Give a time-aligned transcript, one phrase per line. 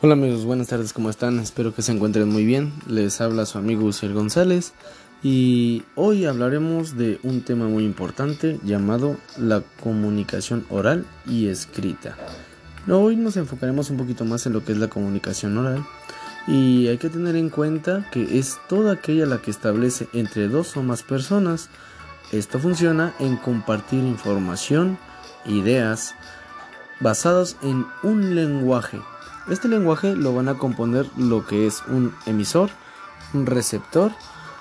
[0.00, 1.40] Hola amigos, buenas tardes, ¿cómo están?
[1.40, 2.72] Espero que se encuentren muy bien.
[2.86, 4.72] Les habla su amigo Uciel González
[5.24, 12.16] y hoy hablaremos de un tema muy importante llamado la comunicación oral y escrita.
[12.88, 15.84] Hoy nos enfocaremos un poquito más en lo que es la comunicación oral
[16.46, 20.76] y hay que tener en cuenta que es toda aquella la que establece entre dos
[20.76, 21.70] o más personas.
[22.30, 24.96] Esto funciona en compartir información,
[25.44, 26.14] ideas,
[27.00, 29.00] basadas en un lenguaje
[29.50, 32.70] este lenguaje lo van a componer lo que es un emisor,
[33.32, 34.12] un receptor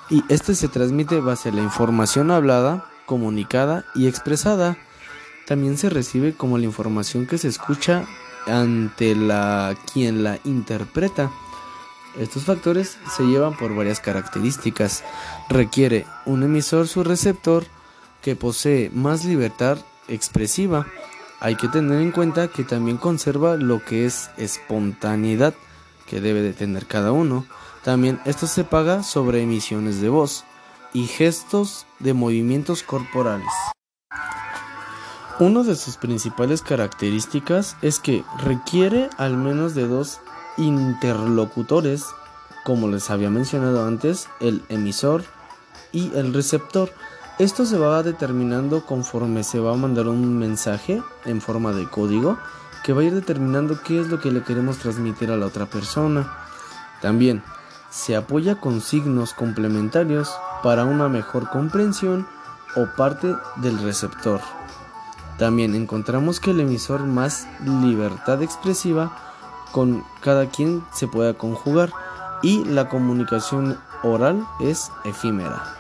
[0.09, 4.77] y este se transmite base a la información hablada, comunicada y expresada.
[5.45, 8.05] También se recibe como la información que se escucha
[8.45, 11.31] ante la quien la interpreta.
[12.17, 15.03] Estos factores se llevan por varias características.
[15.49, 17.65] Requiere un emisor su receptor
[18.21, 19.77] que posee más libertad
[20.07, 20.88] expresiva
[21.39, 25.53] hay que tener en cuenta que también conserva lo que es espontaneidad
[26.07, 27.45] que debe de tener cada uno.
[27.83, 30.45] También esto se paga sobre emisiones de voz
[30.94, 33.47] y gestos de movimientos corporales.
[35.39, 40.19] Una de sus principales características es que requiere al menos de dos
[40.57, 42.05] interlocutores,
[42.66, 45.23] como les había mencionado antes, el emisor
[45.91, 46.91] y el receptor.
[47.39, 52.39] Esto se va determinando conforme se va a mandar un mensaje en forma de código
[52.83, 55.67] que va a ir determinando qué es lo que le queremos transmitir a la otra
[55.67, 56.35] persona.
[56.99, 57.44] También
[57.91, 62.27] se apoya con signos complementarios para una mejor comprensión
[62.75, 64.41] o parte del receptor.
[65.38, 69.16] También encontramos que el emisor más libertad expresiva
[69.72, 71.91] con cada quien se pueda conjugar
[72.41, 75.75] y la comunicación oral es efímera.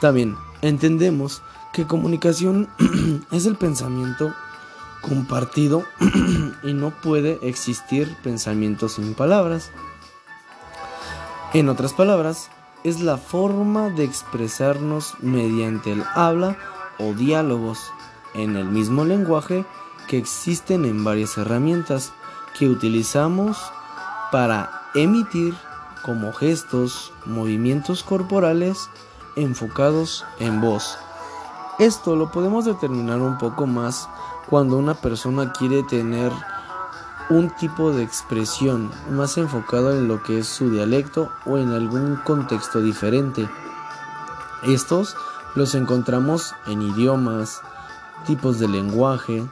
[0.00, 1.42] También Entendemos
[1.72, 2.68] que comunicación
[3.30, 4.34] es el pensamiento
[5.02, 5.84] compartido
[6.62, 9.70] y no puede existir pensamiento sin palabras.
[11.54, 12.50] En otras palabras,
[12.84, 16.56] es la forma de expresarnos mediante el habla
[16.98, 17.78] o diálogos
[18.34, 19.64] en el mismo lenguaje
[20.08, 22.12] que existen en varias herramientas
[22.58, 23.58] que utilizamos
[24.32, 25.54] para emitir
[26.04, 28.88] como gestos, movimientos corporales,
[29.42, 30.98] enfocados en voz.
[31.78, 34.08] Esto lo podemos determinar un poco más
[34.48, 36.32] cuando una persona quiere tener
[37.30, 42.16] un tipo de expresión más enfocado en lo que es su dialecto o en algún
[42.24, 43.48] contexto diferente.
[44.62, 45.14] Estos
[45.54, 47.60] los encontramos en idiomas,
[48.26, 49.46] tipos de lenguaje,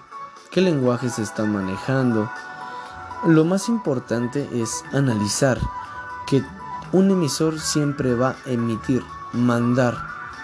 [0.51, 2.31] qué lenguaje se está manejando.
[3.27, 5.59] Lo más importante es analizar
[6.27, 6.43] que
[6.93, 9.05] un emisor siempre va a emitir
[9.37, 9.97] mandar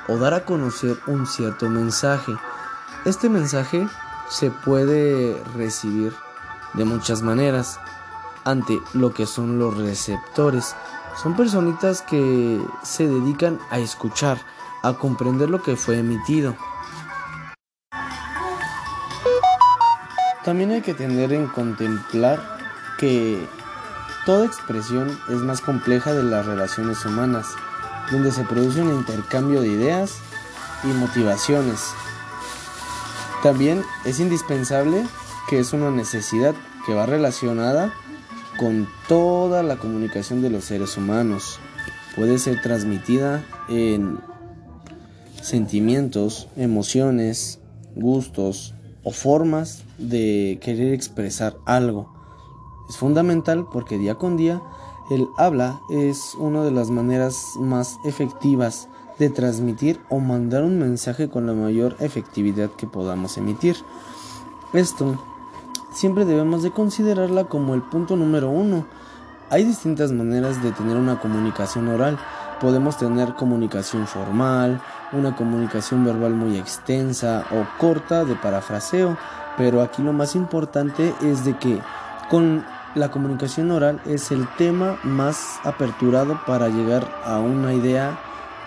[0.08, 2.32] o dar a conocer un cierto mensaje.
[3.04, 3.86] Este mensaje
[4.28, 6.12] se puede recibir
[6.74, 7.80] de muchas maneras
[8.44, 10.74] ante lo que son los receptores.
[11.22, 14.38] Son personitas que se dedican a escuchar,
[14.82, 16.56] a comprender lo que fue emitido.
[20.44, 22.58] También hay que tener en contemplar
[22.98, 23.46] que
[24.26, 27.46] toda expresión es más compleja de las relaciones humanas
[28.12, 30.18] donde se produce un intercambio de ideas
[30.84, 31.80] y motivaciones.
[33.42, 35.04] También es indispensable
[35.48, 36.54] que es una necesidad
[36.86, 37.92] que va relacionada
[38.58, 41.58] con toda la comunicación de los seres humanos.
[42.14, 44.20] Puede ser transmitida en
[45.40, 47.60] sentimientos, emociones,
[47.96, 52.12] gustos o formas de querer expresar algo.
[52.88, 54.60] Es fundamental porque día con día
[55.14, 61.28] el habla es una de las maneras más efectivas de transmitir o mandar un mensaje
[61.28, 63.76] con la mayor efectividad que podamos emitir.
[64.72, 65.22] Esto
[65.92, 68.86] siempre debemos de considerarla como el punto número uno.
[69.50, 72.18] Hay distintas maneras de tener una comunicación oral.
[72.60, 74.80] Podemos tener comunicación formal,
[75.12, 79.18] una comunicación verbal muy extensa o corta de parafraseo,
[79.58, 81.80] pero aquí lo más importante es de que
[82.30, 88.18] con la comunicación oral es el tema más aperturado para llegar a una idea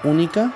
[0.03, 0.51] única,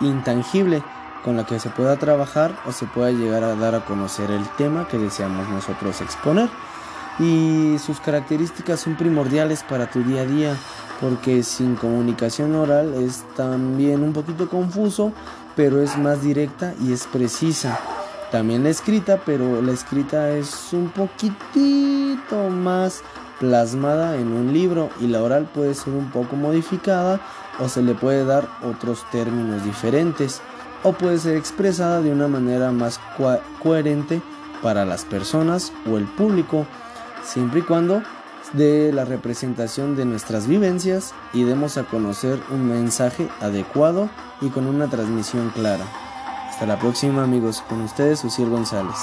[0.00, 0.82] intangible,
[1.24, 4.46] con la que se pueda trabajar o se pueda llegar a dar a conocer el
[4.56, 6.48] tema que deseamos nosotros exponer.
[7.18, 10.56] Y sus características son primordiales para tu día a día,
[11.00, 15.12] porque sin comunicación oral es también un poquito confuso,
[15.56, 17.95] pero es más directa y es precisa.
[18.36, 23.00] También la escrita, pero la escrita es un poquitito más
[23.40, 27.18] plasmada en un libro y la oral puede ser un poco modificada
[27.58, 30.42] o se le puede dar otros términos diferentes
[30.82, 33.00] o puede ser expresada de una manera más
[33.62, 34.20] coherente
[34.62, 36.66] para las personas o el público,
[37.24, 38.02] siempre y cuando
[38.52, 44.10] de la representación de nuestras vivencias y demos a conocer un mensaje adecuado
[44.42, 46.05] y con una transmisión clara.
[46.56, 48.96] Hasta la próxima amigos, con ustedes Uciel González.